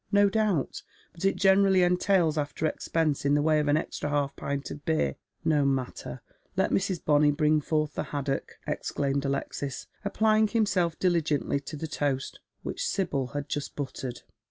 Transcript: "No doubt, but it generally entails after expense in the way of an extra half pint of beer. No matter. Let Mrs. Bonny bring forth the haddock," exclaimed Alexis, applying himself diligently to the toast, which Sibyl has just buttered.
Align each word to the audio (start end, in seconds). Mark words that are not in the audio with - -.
"No 0.11 0.31
doubt, 0.31 0.81
but 1.13 1.25
it 1.25 1.35
generally 1.35 1.83
entails 1.83 2.35
after 2.35 2.65
expense 2.65 3.23
in 3.23 3.35
the 3.35 3.41
way 3.43 3.59
of 3.59 3.67
an 3.67 3.77
extra 3.77 4.09
half 4.09 4.35
pint 4.35 4.71
of 4.71 4.83
beer. 4.83 5.15
No 5.45 5.63
matter. 5.63 6.23
Let 6.57 6.71
Mrs. 6.71 7.05
Bonny 7.05 7.29
bring 7.29 7.61
forth 7.61 7.93
the 7.93 8.05
haddock," 8.05 8.57
exclaimed 8.65 9.25
Alexis, 9.25 9.85
applying 10.03 10.47
himself 10.47 10.97
diligently 10.97 11.59
to 11.59 11.77
the 11.77 11.85
toast, 11.85 12.39
which 12.63 12.83
Sibyl 12.83 13.27
has 13.27 13.45
just 13.47 13.75
buttered. 13.75 14.23